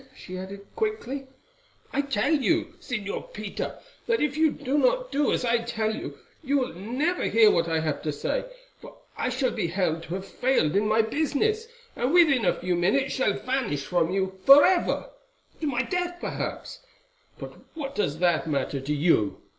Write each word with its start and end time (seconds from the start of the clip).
she 0.15 0.35
added 0.35 0.65
quickly. 0.75 1.27
"I 1.93 2.01
tell 2.01 2.33
you, 2.33 2.73
Señor 2.79 3.33
Peter, 3.33 3.77
that 4.07 4.19
if 4.19 4.35
you 4.35 4.49
do 4.49 4.79
not 4.79 5.11
do 5.11 5.31
as 5.31 5.45
I 5.45 5.59
tell 5.59 5.95
you, 5.95 6.17
you 6.43 6.57
will 6.57 6.73
never 6.73 7.25
hear 7.25 7.51
what 7.51 7.67
I 7.67 7.81
have 7.81 8.01
to 8.01 8.11
say, 8.11 8.45
for 8.81 8.97
I 9.15 9.29
shall 9.29 9.51
be 9.51 9.67
held 9.67 10.01
to 10.01 10.15
have 10.15 10.25
failed 10.25 10.75
in 10.75 10.87
my 10.87 11.03
business, 11.03 11.67
and 11.95 12.15
within 12.15 12.45
a 12.45 12.59
few 12.59 12.73
minutes 12.75 13.13
shall 13.13 13.33
vanish 13.33 13.85
from 13.85 14.09
you 14.09 14.39
for 14.43 14.65
ever—to 14.65 15.67
my 15.67 15.83
death 15.83 16.17
perhaps; 16.19 16.79
but 17.37 17.53
what 17.75 17.93
does 17.93 18.17
that 18.17 18.47
matter 18.47 18.81
to 18.81 18.93
you? 18.95 19.39